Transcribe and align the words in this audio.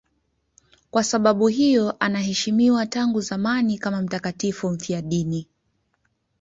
Kwa 0.91 1.03
sababu 1.03 1.47
hiyo 1.47 1.95
anaheshimiwa 1.99 2.85
tangu 2.85 3.21
zamani 3.21 3.77
kama 3.77 4.01
mtakatifu 4.01 4.69
mfiadini. 4.69 5.47